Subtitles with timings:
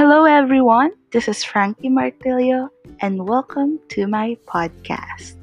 [0.00, 0.92] Hello, everyone.
[1.12, 2.70] This is Frankie Martillo,
[3.02, 5.36] and welcome to my podcast.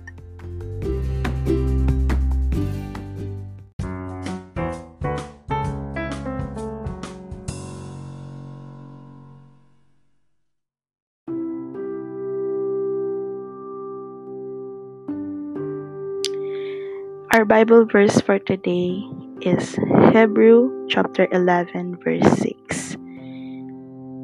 [17.29, 19.05] Our Bible verse for today
[19.39, 19.77] is
[20.17, 22.86] Hebrew chapter 11 verse 6.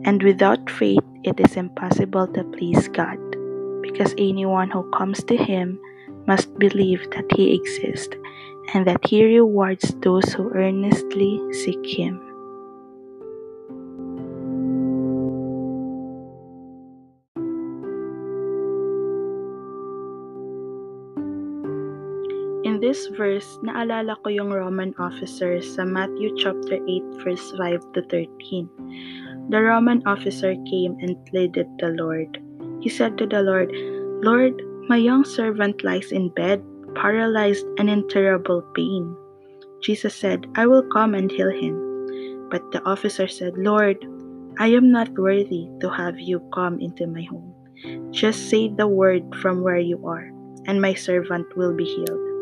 [0.05, 3.17] And without faith it is impossible to please God,
[3.81, 5.79] because anyone who comes to him
[6.27, 8.15] must believe that he exists
[8.73, 12.19] and that he rewards those who earnestly seek him.
[22.83, 28.67] This verse, naalala ko yung Roman officer sa Matthew chapter 8 verse 5 to 13.
[29.47, 32.43] The Roman officer came and pleaded the Lord.
[32.83, 33.71] He said to the Lord,
[34.19, 34.59] Lord,
[34.91, 36.59] my young servant lies in bed,
[36.91, 39.15] paralyzed and in terrible pain.
[39.79, 41.79] Jesus said, I will come and heal him.
[42.51, 43.95] But the officer said, Lord,
[44.59, 47.55] I am not worthy to have you come into my home.
[48.11, 50.27] Just say the word from where you are,
[50.67, 52.32] and my servant will be healed.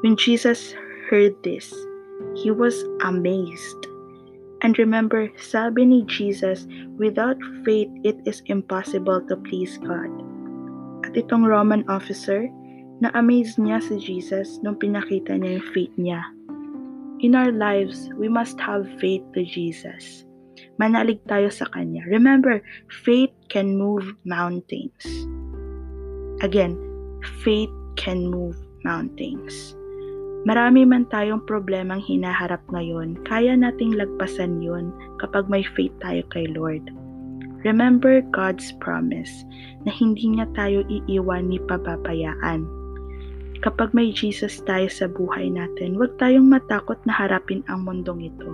[0.00, 0.78] When Jesus
[1.10, 1.74] heard this,
[2.38, 3.90] he was amazed.
[4.62, 6.66] And remember, sabi ni Jesus,
[6.98, 10.10] without faith, it is impossible to please God.
[11.02, 12.46] At itong Roman officer,
[13.02, 16.22] na-amaze niya si Jesus nung pinakita niya yung faith niya.
[17.18, 20.22] In our lives, we must have faith to Jesus.
[20.78, 22.06] Manalig tayo sa Kanya.
[22.06, 22.62] Remember,
[23.02, 25.02] faith can move mountains.
[26.38, 26.78] Again,
[27.42, 28.54] faith can move
[28.86, 29.74] mountains.
[30.46, 36.46] Marami man tayong problemang hinaharap ngayon, kaya nating lagpasan yun kapag may faith tayo kay
[36.54, 36.94] Lord.
[37.66, 39.42] Remember God's promise
[39.82, 42.62] na hindi niya tayo iiwan ni pababayaan.
[43.66, 48.52] Kapag may Jesus tayo sa buhay natin, huwag tayong matakot na harapin ang mundong ito.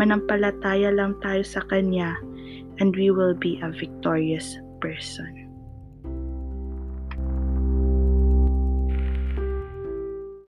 [0.00, 2.16] Manampalataya lang tayo sa Kanya
[2.80, 5.47] and we will be a victorious person.